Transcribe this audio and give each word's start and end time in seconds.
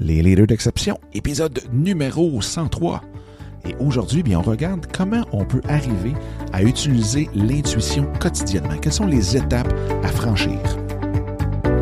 les 0.00 0.22
leaders 0.22 0.46
d'exception, 0.46 0.98
épisode 1.12 1.60
numéro 1.72 2.40
103. 2.40 3.02
Et 3.68 3.74
aujourd'hui, 3.80 4.22
bien, 4.22 4.38
on 4.38 4.42
regarde 4.42 4.86
comment 4.96 5.24
on 5.32 5.44
peut 5.44 5.60
arriver 5.68 6.14
à 6.52 6.62
utiliser 6.62 7.28
l'intuition 7.34 8.06
quotidiennement. 8.20 8.76
Quelles 8.80 8.92
sont 8.92 9.06
les 9.06 9.36
étapes 9.36 9.72
à 10.04 10.08
franchir? 10.08 10.58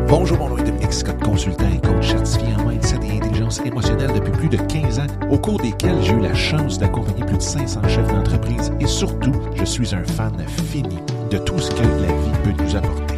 Bonjour, 0.07 0.37
mon 0.37 0.49
nom 0.49 0.57
est 0.57 0.63
Dominique 0.63 0.93
Scott, 0.93 1.21
consultant 1.23 1.69
et 1.69 1.79
coach 1.79 2.11
certifié 2.11 2.47
en 2.55 2.69
mindset 2.69 2.99
et 3.05 3.17
intelligence 3.17 3.61
émotionnelle 3.65 4.11
depuis 4.13 4.31
plus 4.31 4.49
de 4.49 4.57
15 4.57 4.99
ans, 4.99 5.07
au 5.29 5.37
cours 5.37 5.59
desquels 5.59 6.01
j'ai 6.01 6.13
eu 6.13 6.19
la 6.19 6.33
chance 6.33 6.79
d'accompagner 6.79 7.25
plus 7.25 7.37
de 7.37 7.43
500 7.43 7.87
chefs 7.87 8.07
d'entreprise 8.07 8.71
et 8.79 8.87
surtout, 8.87 9.33
je 9.55 9.65
suis 9.65 9.93
un 9.93 10.03
fan 10.03 10.33
fini 10.71 10.97
de 11.29 11.37
tout 11.37 11.59
ce 11.59 11.71
que 11.71 11.81
la 11.81 12.07
vie 12.07 12.37
peut 12.43 12.63
nous 12.63 12.75
apporter. 12.75 13.16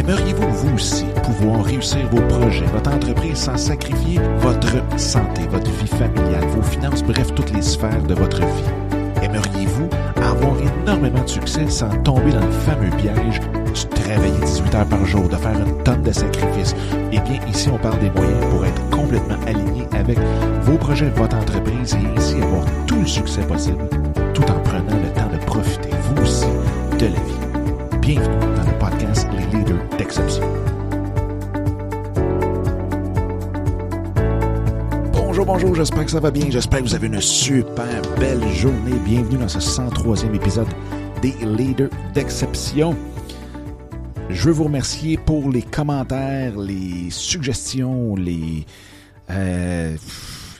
Aimeriez-vous, 0.00 0.48
vous 0.48 0.74
aussi, 0.76 1.04
pouvoir 1.22 1.62
réussir 1.62 2.08
vos 2.10 2.22
projets, 2.22 2.64
votre 2.72 2.90
entreprise 2.90 3.36
sans 3.36 3.58
sacrifier 3.58 4.18
votre 4.38 4.78
santé, 4.98 5.42
votre 5.50 5.70
vie 5.70 5.86
familiale, 5.86 6.46
vos 6.48 6.62
finances, 6.62 7.02
bref, 7.02 7.34
toutes 7.34 7.52
les 7.52 7.60
sphères 7.60 8.02
de 8.04 8.14
votre 8.14 8.40
vie? 8.40 9.22
Aimeriez-vous 9.22 9.90
avoir 10.16 10.54
énormément 10.58 11.22
de 11.22 11.28
succès 11.28 11.68
sans 11.68 11.90
tomber 12.02 12.32
dans 12.32 12.40
le 12.40 12.50
fameux 12.50 12.88
piège 12.96 13.40
de 13.40 14.02
travailler 14.02 14.40
18 14.42 14.74
heures 14.74 14.86
par 14.86 15.04
jour, 15.04 15.28
de 15.28 15.36
faire 15.36 15.60
une 15.60 15.82
tonne 15.82 16.02
de 16.02 16.12
sacrifices? 16.12 16.74
Eh 17.12 17.20
bien, 17.20 17.38
ici, 17.46 17.68
on 17.70 17.76
parle 17.76 17.98
des 17.98 18.08
moyens 18.08 18.46
pour 18.46 18.64
être 18.64 18.88
complètement 18.88 19.36
aligné 19.46 19.86
avec 19.92 20.18
vos 20.62 20.78
projets, 20.78 21.10
votre 21.10 21.36
entreprise 21.36 21.94
et 21.94 22.18
ainsi 22.18 22.36
avoir 22.36 22.64
tout 22.86 23.00
le 23.00 23.06
succès 23.06 23.42
possible 23.42 23.86
tout 24.32 24.44
en 24.44 24.60
prenant 24.60 24.96
le 24.96 25.12
temps 25.12 25.28
de 25.30 25.44
profiter, 25.44 25.90
vous 26.04 26.22
aussi, 26.22 26.46
de 26.98 27.04
la 27.04 27.10
vie. 27.10 27.98
Bienvenue 28.00 28.49
Bonjour, 35.12 35.46
bonjour, 35.46 35.74
j'espère 35.76 36.04
que 36.04 36.10
ça 36.10 36.18
va 36.18 36.32
bien. 36.32 36.50
J'espère 36.50 36.80
que 36.80 36.84
vous 36.84 36.94
avez 36.96 37.06
une 37.06 37.20
super 37.20 38.02
belle 38.18 38.46
journée. 38.48 38.98
Bienvenue 39.04 39.38
dans 39.38 39.48
ce 39.48 39.60
103e 39.60 40.34
épisode 40.34 40.66
des 41.22 41.32
Leaders 41.44 41.90
d'Exception. 42.12 42.96
Je 44.28 44.46
veux 44.46 44.52
vous 44.52 44.64
remercier 44.64 45.16
pour 45.16 45.48
les 45.48 45.62
commentaires, 45.62 46.58
les 46.58 47.10
suggestions, 47.10 48.16
les... 48.16 48.66
euh, 49.30 49.96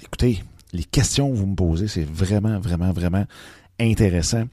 écoutez, 0.05 0.45
les 0.73 0.85
questions 0.85 1.29
que 1.29 1.37
vous 1.37 1.47
me 1.47 1.57
posez, 1.57 1.89
c'est 1.89 2.09
vraiment, 2.09 2.61
vraiment, 2.61 2.93
vraiment 2.93 3.25
intéressant. 3.81 4.45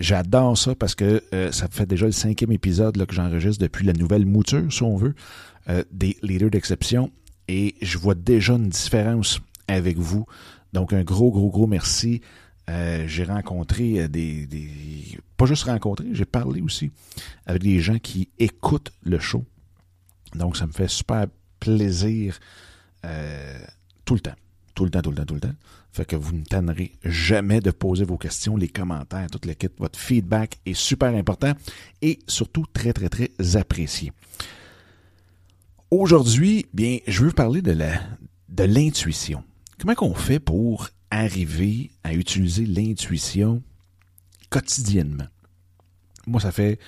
J'adore 0.00 0.56
ça 0.56 0.74
parce 0.74 0.94
que 0.94 1.22
euh, 1.34 1.52
ça 1.52 1.68
fait 1.68 1.86
déjà 1.86 2.06
le 2.06 2.12
cinquième 2.12 2.52
épisode 2.52 3.04
que 3.04 3.14
j'enregistre 3.14 3.62
depuis 3.62 3.84
la 3.84 3.92
nouvelle 3.92 4.26
mouture, 4.26 4.72
si 4.72 4.82
on 4.82 4.96
veut, 4.96 5.14
euh, 5.68 5.82
des 5.90 6.16
leaders 6.22 6.50
d'exception. 6.50 7.10
Et 7.48 7.74
je 7.82 7.98
vois 7.98 8.14
déjà 8.14 8.54
une 8.54 8.68
différence 8.68 9.40
avec 9.68 9.98
vous. 9.98 10.26
Donc, 10.72 10.92
un 10.92 11.02
gros, 11.02 11.30
gros, 11.30 11.50
gros 11.50 11.66
merci. 11.66 12.20
Euh, 12.68 13.06
j'ai 13.06 13.24
rencontré 13.24 14.08
des, 14.08 14.46
des... 14.46 14.68
Pas 15.36 15.46
juste 15.46 15.64
rencontré, 15.64 16.06
j'ai 16.12 16.24
parlé 16.24 16.60
aussi 16.60 16.90
avec 17.46 17.62
des 17.62 17.78
gens 17.80 17.98
qui 17.98 18.28
écoutent 18.38 18.92
le 19.02 19.18
show. 19.18 19.44
Donc, 20.34 20.56
ça 20.56 20.66
me 20.66 20.72
fait 20.72 20.88
super 20.88 21.26
plaisir 21.60 22.38
tout 24.04 24.14
le 24.14 24.20
temps. 24.20 24.34
Tout 24.76 24.84
le 24.84 24.90
temps, 24.90 25.00
tout 25.00 25.10
le 25.10 25.16
temps, 25.16 25.24
tout 25.24 25.34
le 25.34 25.40
temps. 25.40 25.54
Fait 25.90 26.04
que 26.04 26.14
vous 26.16 26.34
ne 26.34 26.44
tannerez 26.44 26.92
jamais 27.02 27.60
de 27.60 27.70
poser 27.70 28.04
vos 28.04 28.18
questions, 28.18 28.58
les 28.58 28.68
commentaires, 28.68 29.30
toute 29.30 29.46
l'équipe. 29.46 29.72
Votre 29.78 29.98
feedback 29.98 30.58
est 30.66 30.74
super 30.74 31.08
important 31.14 31.54
et 32.02 32.18
surtout 32.28 32.66
très, 32.74 32.92
très, 32.92 33.08
très 33.08 33.56
apprécié. 33.56 34.12
Aujourd'hui, 35.90 36.66
bien, 36.74 36.98
je 37.06 37.22
veux 37.22 37.28
vous 37.28 37.34
parler 37.34 37.62
de 37.62 37.72
la 37.72 38.02
de 38.50 38.64
l'intuition. 38.64 39.42
Comment 39.78 39.94
qu'on 39.94 40.14
fait 40.14 40.40
pour 40.40 40.90
arriver 41.10 41.90
à 42.04 42.12
utiliser 42.12 42.66
l'intuition 42.66 43.62
quotidiennement? 44.50 45.28
Moi, 46.26 46.40
ça 46.42 46.52
fait, 46.52 46.78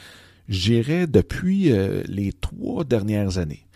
j'irais 0.48 1.06
depuis 1.06 1.72
euh, 1.72 2.02
les 2.06 2.34
trois 2.34 2.84
dernières 2.84 3.38
années, 3.38 3.66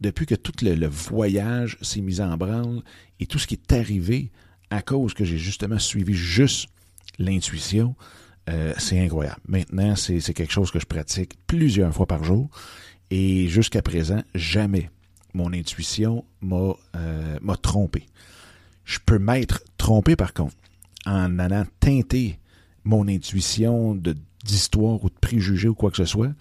depuis 0.00 0.26
que 0.26 0.34
tout 0.34 0.52
le, 0.62 0.86
voyage 0.86 1.78
s'est 1.80 2.00
mis 2.00 2.20
en 2.20 2.36
branle 2.36 2.82
et 3.20 3.26
tout 3.26 3.38
ce 3.38 3.46
qui 3.46 3.54
est 3.54 3.72
arrivé 3.72 4.30
à 4.70 4.82
cause 4.82 5.14
que 5.14 5.24
j'ai 5.24 5.38
justement 5.38 5.78
suivi 5.78 6.14
juste 6.14 6.68
l'intuition, 7.18 7.94
euh, 8.50 8.74
c'est 8.78 9.00
incroyable. 9.00 9.40
Maintenant, 9.48 9.96
c'est 9.96 10.20
quelque 10.34 10.52
chose 10.52 10.70
que 10.70 10.78
je 10.78 10.86
pratique 10.86 11.34
plusieurs 11.46 11.94
fois 11.94 12.06
par 12.06 12.24
jour 12.24 12.50
et 13.10 13.48
jusqu'à 13.48 13.82
présent, 13.82 14.22
jamais 14.34 14.90
mon 15.34 15.52
intuition 15.52 16.24
m'a 16.40 16.74
euh, 16.96 17.54
trompé. 17.62 18.06
Je 18.84 18.98
peux 19.04 19.18
m'être 19.18 19.64
trompé 19.76 20.16
par 20.16 20.32
contre 20.32 20.54
en 21.06 21.38
allant 21.38 21.64
teinter 21.80 22.38
mon 22.84 23.08
intuition 23.08 23.94
d'histoire 24.44 25.02
ou 25.04 25.08
de 25.08 25.14
préjugés 25.20 25.68
ou 25.68 25.74
quoi 25.74 25.90
que 25.90 25.96
ce 25.96 26.04
soit, 26.04 26.32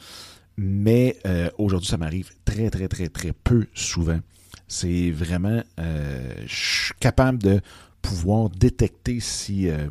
mais 0.58 1.18
euh, 1.26 1.50
aujourd'hui 1.58 1.88
ça 1.88 1.98
m'arrive 1.98 2.32
très 2.46 2.70
très 2.70 2.88
très 2.88 3.10
très 3.10 3.34
peu 3.34 3.68
souvent. 3.74 4.20
C'est 4.68 5.12
vraiment, 5.12 5.62
euh, 5.80 6.34
capable 7.00 7.38
de 7.38 7.62
pouvoir 8.02 8.50
détecter 8.50 9.20
si 9.20 9.70
euh, 9.70 9.88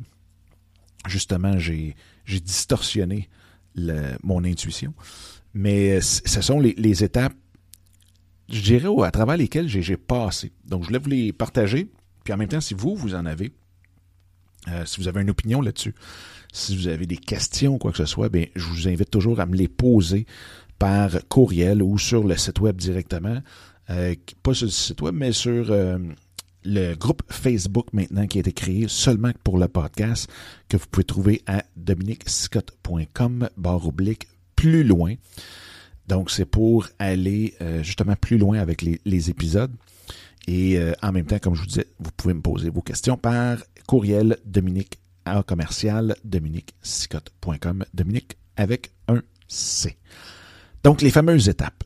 justement 1.06 1.58
j'ai 1.58 1.94
distorsionné 2.26 3.28
mon 4.22 4.44
intuition. 4.44 4.94
Mais 5.52 6.00
ce 6.00 6.40
sont 6.40 6.58
les, 6.58 6.74
les 6.76 7.04
étapes, 7.04 7.34
je 8.48 8.60
dirais, 8.60 8.88
à 9.04 9.10
travers 9.12 9.36
lesquelles 9.36 9.68
j'ai 9.68 9.82
j'ai 9.82 9.96
passé. 9.96 10.52
Donc, 10.64 10.82
je 10.82 10.88
voulais 10.88 10.98
vous 10.98 11.10
les 11.10 11.32
partager. 11.32 11.88
Puis 12.24 12.32
en 12.32 12.36
même 12.36 12.48
temps, 12.48 12.60
si 12.60 12.74
vous, 12.74 12.96
vous 12.96 13.14
en 13.14 13.26
avez, 13.26 13.52
euh, 14.68 14.84
si 14.84 15.00
vous 15.00 15.08
avez 15.08 15.22
une 15.22 15.30
opinion 15.30 15.60
là-dessus, 15.60 15.94
si 16.52 16.76
vous 16.76 16.88
avez 16.88 17.06
des 17.06 17.16
questions 17.16 17.78
quoi 17.78 17.90
que 17.90 17.98
ce 17.98 18.06
soit, 18.06 18.28
bien, 18.28 18.46
je 18.54 18.66
vous 18.66 18.88
invite 18.88 19.10
toujours 19.10 19.40
à 19.40 19.46
me 19.46 19.56
les 19.56 19.68
poser 19.68 20.26
par 20.78 21.10
courriel 21.28 21.82
ou 21.82 21.98
sur 21.98 22.24
le 22.24 22.36
site 22.36 22.60
web 22.60 22.76
directement. 22.76 23.40
Euh, 23.90 24.14
pas 24.42 24.54
sur 24.54 24.66
le 24.66 24.70
site 24.70 25.00
web, 25.02 25.14
mais 25.14 25.32
sur 25.32 25.70
euh, 25.70 25.98
le 26.64 26.94
groupe 26.94 27.22
Facebook 27.30 27.86
maintenant 27.92 28.26
qui 28.26 28.38
a 28.38 28.40
été 28.40 28.52
créé 28.52 28.86
seulement 28.88 29.32
pour 29.42 29.58
le 29.58 29.68
podcast, 29.68 30.30
que 30.68 30.76
vous 30.76 30.86
pouvez 30.90 31.04
trouver 31.04 31.42
à 31.46 31.64
dominicscott.com, 31.76 33.48
barre 33.56 33.86
oblique, 33.86 34.28
plus 34.56 34.84
loin. 34.84 35.14
Donc, 36.06 36.30
c'est 36.30 36.44
pour 36.44 36.86
aller 36.98 37.54
euh, 37.60 37.82
justement 37.82 38.16
plus 38.16 38.38
loin 38.38 38.58
avec 38.58 38.82
les, 38.82 39.00
les 39.04 39.30
épisodes. 39.30 39.72
Et 40.46 40.78
euh, 40.78 40.92
en 41.02 41.12
même 41.12 41.26
temps, 41.26 41.38
comme 41.38 41.54
je 41.54 41.60
vous 41.60 41.66
disais, 41.66 41.86
vous 41.98 42.10
pouvez 42.16 42.34
me 42.34 42.42
poser 42.42 42.70
vos 42.70 42.82
questions 42.82 43.16
par 43.16 43.58
courriel 43.86 44.36
dominique 44.44 44.98
à 45.24 45.42
commercial. 45.42 46.16
Dominique 46.24 46.74
avec 48.56 48.92
un 49.08 49.22
C. 49.48 49.96
Donc, 50.82 51.02
les 51.02 51.10
fameuses 51.10 51.48
étapes. 51.48 51.84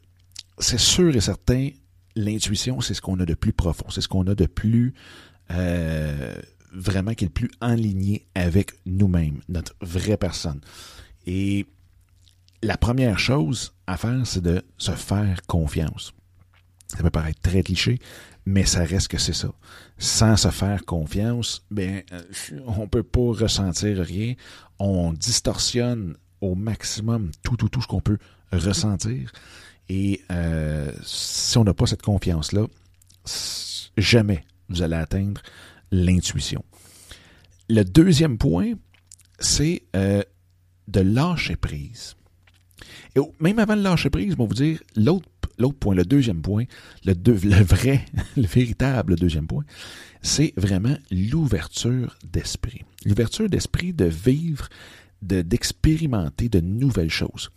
C'est 0.58 0.80
sûr 0.80 1.14
et 1.14 1.20
certain, 1.20 1.70
l'intuition, 2.16 2.80
c'est 2.80 2.94
ce 2.94 3.00
qu'on 3.00 3.20
a 3.20 3.24
de 3.24 3.34
plus 3.34 3.52
profond, 3.52 3.86
c'est 3.90 4.00
ce 4.00 4.08
qu'on 4.08 4.26
a 4.26 4.34
de 4.34 4.46
plus 4.46 4.92
euh, 5.52 6.34
vraiment 6.72 7.14
qui 7.14 7.24
est 7.24 7.28
le 7.28 7.32
plus 7.32 7.50
enligné 7.60 8.26
avec 8.34 8.72
nous-mêmes, 8.86 9.40
notre 9.48 9.74
vraie 9.80 10.16
personne. 10.16 10.60
Et 11.26 11.66
la 12.62 12.76
première 12.76 13.18
chose 13.18 13.74
à 13.86 13.96
faire, 13.96 14.26
c'est 14.26 14.42
de 14.42 14.62
se 14.78 14.92
faire 14.92 15.42
confiance. 15.46 16.12
Ça 16.96 17.02
peut 17.02 17.10
paraître 17.10 17.40
très 17.40 17.62
cliché, 17.62 17.98
mais 18.46 18.64
ça 18.64 18.82
reste 18.82 19.08
que 19.08 19.18
c'est 19.18 19.34
ça. 19.34 19.52
Sans 19.98 20.36
se 20.36 20.48
faire 20.48 20.84
confiance, 20.84 21.64
ben, 21.70 22.02
euh, 22.12 22.22
on 22.66 22.88
peut 22.88 23.02
pas 23.02 23.32
ressentir 23.32 23.98
rien. 23.98 24.34
On 24.78 25.12
distorsionne 25.12 26.16
au 26.40 26.54
maximum 26.54 27.30
tout, 27.42 27.56
tout, 27.56 27.68
tout 27.68 27.82
ce 27.82 27.86
qu'on 27.86 28.00
peut 28.00 28.18
ressentir. 28.52 29.32
Et 29.88 30.22
euh, 30.32 30.90
si 31.02 31.58
on 31.58 31.64
n'a 31.64 31.74
pas 31.74 31.86
cette 31.86 32.02
confiance-là, 32.02 32.66
jamais 33.96 34.44
vous 34.68 34.82
allez 34.82 34.96
atteindre 34.96 35.42
l'intuition. 35.90 36.64
Le 37.68 37.84
deuxième 37.84 38.38
point, 38.38 38.72
c'est 39.38 39.82
euh, 39.94 40.22
de 40.88 41.00
lâcher 41.00 41.56
prise. 41.56 42.16
Et 43.14 43.20
même 43.40 43.58
avant 43.58 43.76
de 43.76 43.82
lâcher 43.82 44.10
prise, 44.10 44.32
je 44.32 44.36
vais 44.36 44.46
vous 44.46 44.54
dire 44.54 44.80
l'autre 44.96 45.28
l'autre 45.58 45.78
point, 45.78 45.94
le 45.94 46.04
deuxième 46.04 46.42
point, 46.42 46.64
le, 47.04 47.62
vrai, 47.62 48.04
le 48.36 48.46
véritable 48.46 49.16
deuxième 49.16 49.46
point, 49.46 49.64
c'est 50.22 50.52
vraiment 50.56 50.96
l'ouverture 51.10 52.18
d'esprit. 52.24 52.82
L'ouverture 53.04 53.48
d'esprit 53.48 53.92
de 53.92 54.06
vivre, 54.06 54.68
de 55.22 55.42
d'expérimenter 55.42 56.48
de 56.48 56.60
nouvelles 56.60 57.10
choses. 57.10 57.50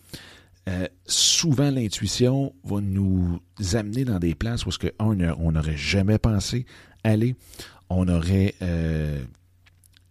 Euh, 0.69 0.88
souvent, 1.06 1.71
l'intuition 1.71 2.53
va 2.63 2.81
nous 2.81 3.39
amener 3.74 4.06
dans 4.06 4.19
des 4.19 4.36
places 4.36 4.65
où 4.65 4.69
que, 4.69 4.88
un, 5.00 5.19
on 5.39 5.51
n'aurait 5.51 5.77
jamais 5.77 6.19
pensé 6.19 6.65
aller, 7.04 7.36
on 7.89 8.06
n'aurait 8.06 8.54
euh, 8.62 9.24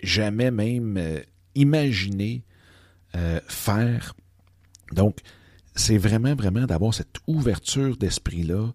jamais 0.03 0.51
même 0.51 0.97
euh, 0.97 1.21
imaginé 1.55 2.43
euh, 3.17 3.41
faire. 3.49 4.15
Donc, 4.93 5.19
c'est 5.75 5.99
vraiment, 5.99 6.35
vraiment 6.35 6.67
d'avoir 6.67 6.95
cette 6.95 7.17
ouverture 7.27 7.97
d'esprit-là, 7.97 8.73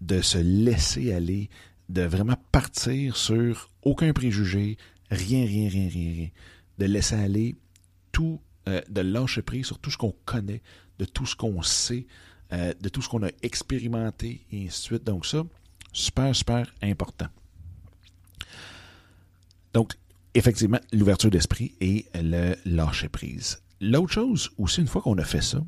de 0.00 0.20
se 0.22 0.38
laisser 0.38 1.12
aller, 1.12 1.50
de 1.88 2.02
vraiment 2.02 2.36
partir 2.52 3.16
sur 3.16 3.70
aucun 3.82 4.12
préjugé, 4.12 4.78
rien, 5.10 5.44
rien, 5.44 5.68
rien, 5.68 5.88
rien, 5.88 6.12
rien. 6.12 6.28
De 6.78 6.86
laisser 6.86 7.16
aller 7.16 7.56
tout, 8.12 8.40
euh, 8.68 8.80
de 8.88 9.00
lâcher 9.00 9.42
prise 9.42 9.66
sur 9.66 9.78
tout 9.78 9.90
ce 9.90 9.98
qu'on 9.98 10.14
connaît, 10.24 10.62
de 10.98 11.04
tout 11.04 11.26
ce 11.26 11.36
qu'on 11.36 11.62
sait, 11.62 12.06
euh, 12.52 12.72
de 12.80 12.88
tout 12.88 13.02
ce 13.02 13.08
qu'on 13.08 13.22
a 13.22 13.30
expérimenté, 13.42 14.46
et 14.50 14.66
ainsi 14.66 14.80
de 14.80 14.84
suite. 14.84 15.04
Donc 15.04 15.26
ça, 15.26 15.44
super, 15.92 16.34
super 16.34 16.72
important. 16.82 17.28
Donc, 19.72 19.94
effectivement, 20.34 20.80
l'ouverture 20.92 21.30
d'esprit 21.30 21.74
et 21.80 22.06
le 22.14 22.56
lâcher 22.64 23.08
prise. 23.08 23.62
L'autre 23.80 24.12
chose, 24.12 24.50
aussi, 24.58 24.80
une 24.80 24.88
fois 24.88 25.02
qu'on 25.02 25.18
a 25.18 25.24
fait 25.24 25.42
ça, 25.42 25.62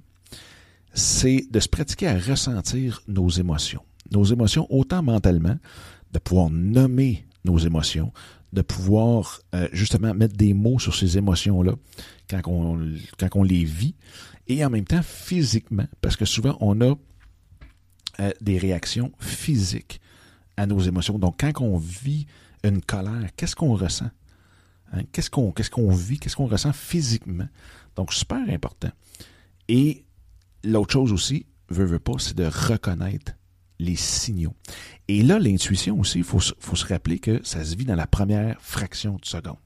c'est 0.95 1.47
de 1.51 1.61
se 1.61 1.69
pratiquer 1.69 2.09
à 2.09 2.19
ressentir 2.19 3.03
nos 3.09 3.29
émotions. 3.29 3.83
Nos 4.11 4.25
émotions, 4.25 4.67
autant 4.71 5.03
mentalement, 5.03 5.57
de 6.13 6.19
pouvoir 6.19 6.51
nommer 6.51 7.27
nos 7.45 7.59
émotions, 7.59 8.13
de 8.53 8.63
pouvoir 8.63 9.41
euh, 9.55 9.69
justement 9.73 10.15
mettre 10.15 10.37
des 10.37 10.55
mots 10.55 10.79
sur 10.79 10.95
ces 10.95 11.17
émotions-là 11.17 11.73
quand 12.29 12.43
on, 12.47 12.93
quand 13.19 13.29
on 13.35 13.43
les 13.43 13.65
vit, 13.65 13.95
et 14.49 14.65
en 14.65 14.71
même 14.71 14.85
temps 14.85 15.03
physiquement, 15.03 15.87
parce 16.01 16.17
que 16.17 16.25
souvent 16.25 16.57
on 16.61 16.81
a 16.81 16.95
euh, 18.21 18.31
des 18.41 18.59
réactions 18.59 19.13
physiques 19.19 20.01
à 20.57 20.67
nos 20.67 20.81
émotions. 20.81 21.19
Donc 21.19 21.37
quand 21.41 21.63
on 21.63 21.79
vit 21.79 22.27
une 22.63 22.83
colère, 22.83 23.31
qu'est-ce 23.37 23.57
qu'on 23.57 23.75
ressent? 23.75 24.11
Hein? 24.93 25.03
Qu'est-ce 25.13 25.31
qu'on 25.31 25.53
qu'est-ce 25.53 25.71
qu'on 25.71 25.91
vit? 25.91 26.19
Qu'est-ce 26.19 26.37
qu'on 26.37 26.47
ressent 26.47 26.73
physiquement? 26.73 27.49
Donc 27.97 28.13
super 28.13 28.43
important. 28.49 28.91
Et 29.69 30.05
l'autre 30.65 30.93
chose 30.93 31.13
aussi, 31.13 31.47
veut, 31.69 31.85
veut 31.85 31.99
pas, 31.99 32.15
c'est 32.19 32.37
de 32.37 32.45
reconnaître 32.45 33.33
les 33.79 33.97
signaux. 33.97 34.55
Et 35.09 35.23
là, 35.23 35.39
l'intuition 35.39 35.99
aussi, 35.99 36.19
il 36.19 36.25
faut, 36.25 36.41
se 36.41 36.87
rappeler 36.87 37.19
que 37.19 37.45
ça 37.45 37.65
se 37.65 37.77
vit 37.77 37.85
dans 37.85 37.97
la 37.97 38.07
première 38.07 38.61
fraction 38.61 39.17
de 39.17 39.25
seconde. 39.25 39.57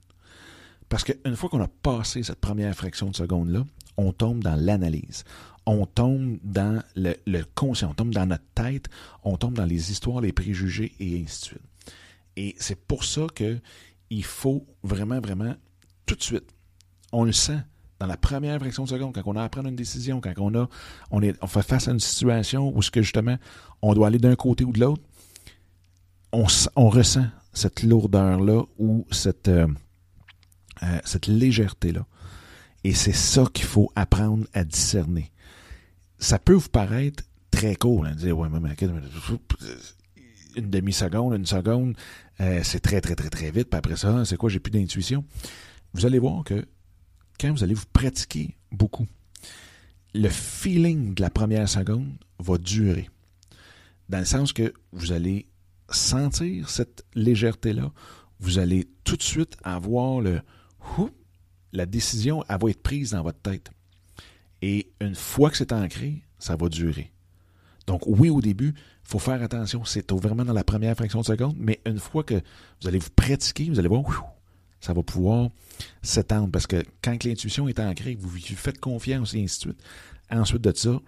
Parce 0.88 1.04
qu'une 1.04 1.36
fois 1.36 1.48
qu'on 1.48 1.60
a 1.60 1.68
passé 1.68 2.22
cette 2.22 2.40
première 2.40 2.74
fraction 2.74 3.10
de 3.10 3.16
seconde-là, 3.16 3.64
on 3.96 4.12
tombe 4.12 4.42
dans 4.42 4.54
l'analyse. 4.54 5.24
On 5.66 5.84
tombe 5.84 6.38
dans 6.44 6.82
le, 6.94 7.14
le, 7.26 7.44
conscient, 7.54 7.90
on 7.90 7.94
tombe 7.94 8.14
dans 8.14 8.26
notre 8.26 8.44
tête, 8.54 8.88
on 9.24 9.36
tombe 9.36 9.54
dans 9.54 9.64
les 9.64 9.90
histoires, 9.90 10.20
les 10.20 10.32
préjugés 10.32 10.92
et 11.00 11.22
ainsi 11.22 11.40
de 11.40 11.44
suite. 11.46 11.62
Et 12.36 12.54
c'est 12.58 12.78
pour 12.78 13.04
ça 13.04 13.26
que 13.34 13.58
il 14.10 14.24
faut 14.24 14.64
vraiment, 14.84 15.20
vraiment, 15.20 15.54
tout 16.04 16.14
de 16.14 16.22
suite, 16.22 16.48
on 17.10 17.24
le 17.24 17.32
sent 17.32 17.58
dans 17.98 18.06
la 18.06 18.16
première 18.16 18.58
fraction 18.58 18.84
de 18.84 18.88
seconde, 18.88 19.14
quand 19.14 19.22
on 19.26 19.36
a 19.36 19.42
à 19.42 19.48
prendre 19.48 19.68
une 19.68 19.76
décision, 19.76 20.20
quand 20.20 20.32
on 20.38 20.54
a, 20.54 20.68
on 21.10 21.22
est, 21.22 21.36
on 21.42 21.46
fait 21.46 21.62
face 21.62 21.88
à 21.88 21.92
une 21.92 22.00
situation 22.00 22.76
où 22.76 22.82
ce 22.82 22.90
que 22.90 23.02
justement, 23.02 23.36
on 23.82 23.94
doit 23.94 24.08
aller 24.08 24.18
d'un 24.18 24.36
côté 24.36 24.64
ou 24.64 24.72
de 24.72 24.80
l'autre, 24.80 25.02
on, 26.32 26.88
ressent 26.90 27.26
cette 27.52 27.82
lourdeur-là 27.82 28.62
ou 28.78 29.06
cette, 29.10 29.48
euh, 29.48 29.66
euh, 30.82 30.98
cette 31.04 31.26
légèreté-là. 31.26 32.06
Et 32.84 32.94
c'est 32.94 33.14
ça 33.14 33.44
qu'il 33.52 33.64
faut 33.64 33.90
apprendre 33.96 34.46
à 34.52 34.64
discerner. 34.64 35.30
Ça 36.18 36.38
peut 36.38 36.54
vous 36.54 36.68
paraître 36.68 37.24
très 37.50 37.74
court, 37.74 38.04
hein, 38.04 38.14
dire, 38.14 38.38
ouais, 38.38 38.48
mais, 38.50 38.74
une 40.56 40.70
demi-seconde, 40.70 41.34
une 41.34 41.46
seconde, 41.46 41.96
euh, 42.40 42.60
c'est 42.62 42.80
très, 42.80 43.00
très, 43.00 43.14
très, 43.14 43.30
très 43.30 43.50
vite. 43.50 43.68
Puis 43.70 43.78
après 43.78 43.96
ça, 43.96 44.24
c'est 44.24 44.36
quoi, 44.36 44.48
j'ai 44.48 44.60
plus 44.60 44.70
d'intuition. 44.70 45.24
Vous 45.92 46.06
allez 46.06 46.18
voir 46.18 46.44
que 46.44 46.66
quand 47.38 47.52
vous 47.52 47.64
allez 47.64 47.74
vous 47.74 47.86
pratiquer 47.92 48.56
beaucoup, 48.72 49.06
le 50.14 50.28
feeling 50.28 51.14
de 51.14 51.22
la 51.22 51.30
première 51.30 51.68
seconde 51.68 52.12
va 52.38 52.58
durer. 52.58 53.08
Dans 54.08 54.18
le 54.18 54.24
sens 54.24 54.52
que 54.52 54.72
vous 54.92 55.12
allez 55.12 55.46
sentir 55.90 56.70
cette 56.70 57.04
légèreté-là, 57.14 57.92
vous 58.40 58.58
allez 58.58 58.88
tout 59.04 59.16
de 59.16 59.22
suite 59.22 59.56
avoir 59.62 60.20
le 60.20 60.40
la 61.72 61.86
décision, 61.86 62.44
elle 62.48 62.58
va 62.60 62.70
être 62.70 62.82
prise 62.82 63.10
dans 63.10 63.22
votre 63.22 63.40
tête. 63.40 63.70
Et 64.62 64.92
une 65.00 65.14
fois 65.14 65.50
que 65.50 65.56
c'est 65.56 65.72
ancré, 65.72 66.22
ça 66.38 66.56
va 66.56 66.68
durer. 66.68 67.12
Donc 67.86 68.02
oui, 68.06 68.30
au 68.30 68.40
début, 68.40 68.74
il 68.76 69.08
faut 69.08 69.18
faire 69.18 69.42
attention, 69.42 69.84
c'est 69.84 70.10
vraiment 70.12 70.44
dans 70.44 70.52
la 70.52 70.64
première 70.64 70.96
fraction 70.96 71.20
de 71.20 71.26
seconde, 71.26 71.56
mais 71.58 71.80
une 71.86 71.98
fois 71.98 72.24
que 72.24 72.34
vous 72.80 72.88
allez 72.88 72.98
vous 72.98 73.10
pratiquer, 73.14 73.68
vous 73.68 73.78
allez 73.78 73.88
voir, 73.88 74.02
ça 74.86 74.92
va 74.92 75.02
pouvoir 75.02 75.50
s'étendre. 76.02 76.50
Parce 76.50 76.66
que 76.66 76.84
quand 77.02 77.24
l'intuition 77.24 77.68
est 77.68 77.80
ancrée, 77.80 78.16
vous, 78.18 78.28
vous 78.28 78.38
faites 78.38 78.78
confiance 78.78 79.34
et 79.34 79.42
ainsi 79.42 79.58
de 79.58 79.72
suite, 79.72 79.82
ensuite 80.30 80.62
de 80.62 80.72
ça, 80.74 81.00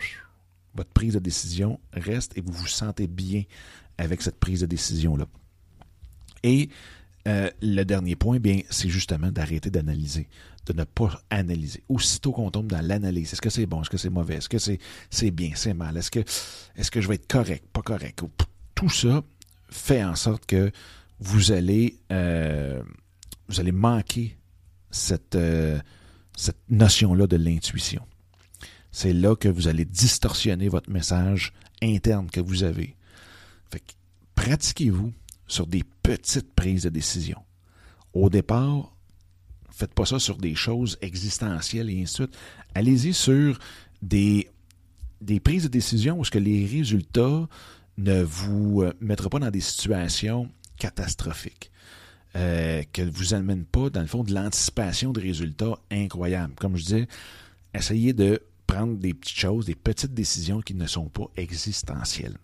votre 0.75 0.91
prise 0.91 1.15
de 1.15 1.19
décision 1.19 1.79
reste 1.93 2.37
et 2.37 2.41
vous 2.41 2.53
vous 2.53 2.67
sentez 2.67 3.07
bien 3.07 3.45
avec 3.97 4.23
cette 4.23 4.39
prise 4.39 4.61
de 4.61 4.67
décision-là. 4.67 5.27
Et 6.43 6.69
euh, 7.27 7.51
le 7.63 7.85
dernier 7.85 8.17
point, 8.17 8.39
bien, 8.39 8.61
c'est 8.71 8.89
justement 8.89 9.31
d'arrêter 9.31 9.71
d'analyser, 9.71 10.29
de 10.67 10.73
ne 10.73 10.85
pas 10.85 11.21
analyser. 11.31 11.83
Aussitôt 11.89 12.33
qu'on 12.33 12.51
tombe 12.51 12.69
dans 12.69 12.81
l'analyse, 12.81 13.33
est-ce 13.33 13.41
que 13.41 13.51
c'est 13.51 13.67
bon, 13.67 13.83
est-ce 13.83 13.91
que 13.91 13.97
c'est 13.97 14.11
mauvais, 14.11 14.37
est-ce 14.37 14.49
que 14.49 14.59
c'est, 14.59 14.79
c'est 15.11 15.31
bien, 15.31 15.51
c'est 15.55 15.75
mal, 15.75 15.97
est-ce 15.97 16.11
que, 16.11 16.21
est-ce 16.77 16.91
que 16.91 17.01
je 17.01 17.09
vais 17.09 17.17
être 17.17 17.27
correct, 17.27 17.65
pas 17.73 17.83
correct? 17.83 18.23
Tout 18.75 18.89
ça 18.89 19.23
fait 19.71 20.03
en 20.05 20.15
sorte 20.15 20.47
que 20.47 20.71
vous 21.21 21.51
allez, 21.51 21.99
euh, 22.13 22.83
vous 23.49 23.61
allez 23.61 23.73
manquer 23.73 24.37
cette, 24.91 25.35
euh, 25.35 25.79
cette 26.37 26.59
notion-là 26.69 27.27
de 27.27 27.37
l'intuition. 27.37 28.03
C'est 28.91 29.13
là 29.13 29.37
que 29.37 29.49
vous 29.49 29.69
allez 29.69 29.85
distorsionner 29.85 30.69
votre 30.69 30.91
message 30.91 31.53
interne 31.83 32.31
que 32.31 32.41
vous 32.41 32.63
avez. 32.63 32.97
Fait 33.71 33.81
que 33.81 33.93
pratiquez-vous 34.35 35.13
sur 35.47 35.67
des 35.67 35.83
petites 36.03 36.55
prises 36.55 36.85
de 36.85 36.89
décision. 36.91 37.39
Au 38.13 38.31
départ, 38.31 38.97
faites 39.71 39.95
pas 39.95 40.07
ça 40.07 40.19
sur 40.19 40.39
des 40.39 40.55
choses 40.55 40.99
existentielles 41.01 41.91
et 41.91 42.03
ainsi 42.03 42.23
de 42.23 42.27
suite. 42.27 42.39
Allez-y 42.75 43.15
sur 43.15 43.59
des, 44.03 44.51
prises 45.43 45.65
de 45.65 45.69
décision 45.69 46.19
où 46.19 46.23
que 46.23 46.39
les 46.39 46.67
résultats 46.67 47.49
ne 47.97 48.23
vous 48.23 48.83
euh, 48.83 48.93
mettront 49.01 49.29
pas 49.29 49.39
dans 49.39 49.51
des 49.51 49.61
situations 49.61 50.51
catastrophiques. 50.79 51.71
Euh, 52.37 52.83
que 52.93 53.03
ne 53.03 53.11
vous 53.11 53.33
amène 53.33 53.65
pas, 53.65 53.89
dans 53.89 54.03
le 54.03 54.07
fond, 54.07 54.23
de 54.23 54.35
l'anticipation 54.35 55.13
de 55.13 55.21
résultats 55.21 55.79
incroyables. 55.91 56.55
Comme 56.57 56.77
je 56.77 56.85
disais, 56.85 57.09
essayez 57.75 58.13
de 58.13 58.43
prendre 58.67 58.99
des 58.99 59.15
petites 59.15 59.39
choses, 59.39 59.67
des 59.67 59.75
petites 59.75 60.13
décisions 60.13 60.61
qui 60.61 60.75
ne 60.75 60.87
sont 60.87 61.09
pas 61.09 61.31
existentielles. 61.37 62.37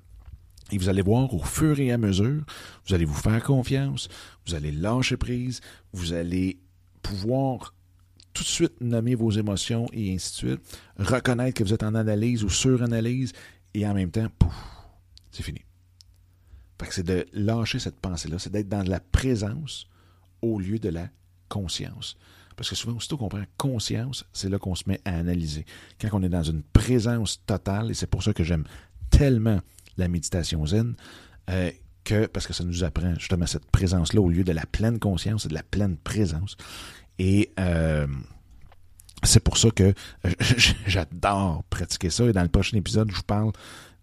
Et 0.73 0.79
vous 0.79 0.89
allez 0.89 1.03
voir 1.03 1.33
au 1.35 1.43
fur 1.43 1.79
et 1.79 1.93
à 1.93 1.99
mesure, 1.99 2.43
vous 2.87 2.95
allez 2.95 3.05
vous 3.05 3.15
faire 3.15 3.43
confiance, 3.43 4.09
vous 4.47 4.55
allez 4.55 4.73
lâcher 4.73 5.19
prise, 5.19 5.61
vous 5.93 6.15
allez 6.15 6.59
pouvoir 7.03 7.75
tout 8.33 8.43
de 8.43 8.49
suite 8.49 8.81
nommer 8.81 9.15
vos 9.15 9.31
émotions 9.31 9.87
et 9.93 10.15
ainsi 10.15 10.31
de 10.31 10.49
suite, 10.49 10.79
reconnaître 10.99 11.59
que 11.59 11.65
vous 11.65 11.75
êtes 11.75 11.83
en 11.83 11.95
analyse 11.95 12.43
ou 12.43 12.49
sur-analyse, 12.49 13.33
et 13.75 13.87
en 13.87 13.95
même 13.95 14.11
temps, 14.11 14.29
pouf, 14.39 14.55
c'est 15.31 15.43
fini. 15.43 15.61
C'est 16.91 17.07
de 17.07 17.27
lâcher 17.33 17.79
cette 17.79 17.99
pensée-là, 18.01 18.39
c'est 18.39 18.51
d'être 18.51 18.69
dans 18.69 18.83
la 18.83 19.01
présence 19.01 19.89
au 20.43 20.59
lieu 20.59 20.79
de 20.79 20.89
la 20.89 21.09
conscience. 21.49 22.17
Parce 22.57 22.69
que 22.71 22.77
souvent, 22.77 22.97
aussitôt 22.97 23.17
qu'on 23.17 23.29
prend 23.29 23.43
conscience, 23.57 24.25
c'est 24.33 24.49
là 24.49 24.59
qu'on 24.59 24.75
se 24.75 24.85
met 24.87 25.01
à 25.05 25.17
analyser. 25.17 25.65
Quand 26.01 26.09
on 26.13 26.23
est 26.23 26.29
dans 26.29 26.43
une 26.43 26.63
présence 26.63 27.45
totale, 27.47 27.91
et 27.91 27.95
c'est 27.95 28.07
pour 28.07 28.23
ça 28.23 28.33
que 28.33 28.45
j'aime 28.45 28.65
tellement 29.11 29.61
la 29.97 30.09
méditation 30.09 30.65
zen, 30.67 30.95
euh, 31.51 31.71
que, 32.05 32.27
parce 32.27 32.47
que 32.47 32.53
ça 32.53 32.65
nous 32.65 32.85
apprend 32.85 33.15
justement 33.15 33.47
cette 33.47 33.65
présence-là 33.71 34.21
au 34.21 34.29
lieu 34.29 34.45
de 34.45 34.53
la 34.53 34.67
pleine 34.67 34.99
conscience, 34.99 35.43
c'est 35.43 35.49
de 35.49 35.55
la 35.55 35.63
pleine 35.63 35.97
présence. 35.97 36.57
Et 37.19 37.51
euh, 37.59 38.07
c'est 39.23 39.41
pour 39.41 39.57
ça 39.57 39.71
que 39.71 39.95
j'adore 40.87 41.65
pratiquer 41.71 42.11
ça. 42.11 42.25
Et 42.27 42.33
dans 42.33 42.43
le 42.43 42.49
prochain 42.49 42.77
épisode, 42.77 43.11
je 43.11 43.17
vous 43.17 43.23
parle 43.23 43.53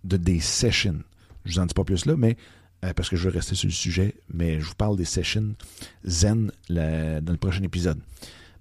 de 0.04 0.18
des 0.18 0.40
sessions. 0.40 1.04
Je 1.46 1.54
vous 1.54 1.60
en 1.60 1.66
dis 1.66 1.74
pas 1.74 1.84
plus 1.84 2.06
là, 2.06 2.16
mais 2.18 2.32
euh, 2.32 2.61
parce 2.96 3.10
que 3.10 3.16
je 3.16 3.30
veux 3.30 3.34
rester 3.34 3.56
sur 3.56 3.68
le 3.68 3.74
sujet, 3.74 4.16
mais 4.34 4.60
je 4.60 4.66
vous 4.66 4.76
parle 4.76 4.98
des 4.98 5.06
sessions 5.06 5.56
zen 6.06 6.52
dans 6.70 7.32
le 7.32 7.38
prochain 7.38 7.64
épisode. 7.64 8.00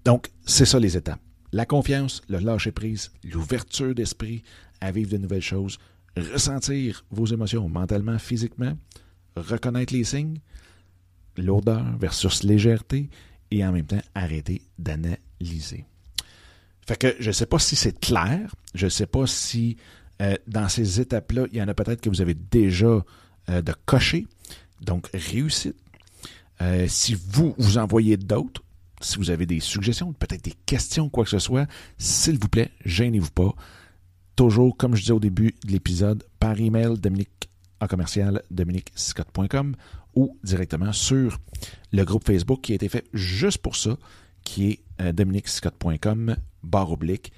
Donc, 0.04 0.30
c'est 0.44 0.66
ça 0.66 0.78
les 0.78 0.96
étapes. 0.96 1.20
La 1.52 1.66
confiance, 1.66 2.22
le 2.28 2.38
lâcher 2.38 2.70
prise, 2.72 3.10
l'ouverture 3.24 3.94
d'esprit 3.94 4.42
à 4.80 4.92
vivre 4.92 5.10
de 5.10 5.16
nouvelles 5.16 5.42
choses, 5.42 5.78
ressentir 6.16 7.04
vos 7.10 7.26
émotions 7.26 7.68
mentalement, 7.68 8.18
physiquement, 8.18 8.76
reconnaître 9.36 9.92
les 9.92 10.04
signes, 10.04 10.38
lourdeur 11.36 11.84
versus 11.98 12.42
légèreté, 12.42 13.10
et 13.50 13.64
en 13.64 13.72
même 13.72 13.86
temps 13.86 14.00
arrêter 14.14 14.62
d'analyser. 14.78 15.84
Fait 16.86 16.96
que 16.96 17.16
je 17.18 17.28
ne 17.28 17.32
sais 17.32 17.46
pas 17.46 17.58
si 17.58 17.76
c'est 17.76 17.98
clair, 17.98 18.54
je 18.74 18.86
ne 18.86 18.90
sais 18.90 19.06
pas 19.06 19.26
si 19.26 19.76
euh, 20.22 20.36
dans 20.46 20.68
ces 20.68 21.00
étapes-là, 21.00 21.46
il 21.52 21.58
y 21.58 21.62
en 21.62 21.68
a 21.68 21.74
peut-être 21.74 22.00
que 22.00 22.08
vous 22.08 22.20
avez 22.20 22.34
déjà 22.34 23.04
euh, 23.50 23.62
de 23.62 23.74
cocher, 23.86 24.26
donc 24.80 25.08
réussite. 25.12 25.76
Euh, 26.62 26.86
si 26.88 27.14
vous 27.14 27.54
vous 27.58 27.78
envoyez 27.78 28.16
d'autres, 28.16 28.62
si 29.00 29.16
vous 29.16 29.30
avez 29.30 29.46
des 29.46 29.60
suggestions, 29.60 30.12
peut-être 30.12 30.44
des 30.44 30.54
questions, 30.66 31.08
quoi 31.08 31.24
que 31.24 31.30
ce 31.30 31.38
soit, 31.38 31.66
s'il 31.98 32.38
vous 32.38 32.48
plaît, 32.48 32.70
gênez-vous 32.84 33.30
pas. 33.30 33.54
Toujours, 34.36 34.76
comme 34.76 34.94
je 34.94 35.02
disais 35.02 35.12
au 35.12 35.20
début 35.20 35.54
de 35.64 35.72
l'épisode, 35.72 36.24
par 36.38 36.58
email, 36.60 36.98
Dominique 36.98 37.50
en 37.80 37.86
commercial 37.86 38.42
dominicscott.com 38.50 39.74
ou 40.14 40.36
directement 40.44 40.92
sur 40.92 41.38
le 41.92 42.04
groupe 42.04 42.26
Facebook 42.26 42.60
qui 42.60 42.72
a 42.72 42.74
été 42.74 42.88
fait 42.88 43.06
juste 43.14 43.58
pour 43.58 43.76
ça, 43.76 43.96
qui 44.44 44.70
est 44.70 44.80
euh, 45.00 45.12
dominicscott.com 45.12 46.36
barre 46.62 46.92
oblique 46.92 47.32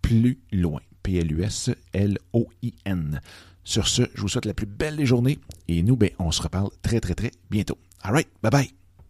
plus 0.00 0.38
loin. 0.52 0.80
P-L-U-S-L-O-I-N. 1.04 3.20
Sur 3.62 3.86
ce, 3.88 4.02
je 4.14 4.20
vous 4.20 4.28
souhaite 4.28 4.46
la 4.46 4.54
plus 4.54 4.66
belle 4.66 4.96
des 4.96 5.06
journées 5.06 5.38
et 5.68 5.82
nous, 5.82 5.96
ben, 5.96 6.10
on 6.18 6.32
se 6.32 6.42
reparle 6.42 6.70
très, 6.82 7.00
très, 7.00 7.14
très 7.14 7.30
bientôt. 7.50 7.78
All 8.02 8.12
right, 8.12 8.28
bye 8.42 8.50
bye. 8.50 8.83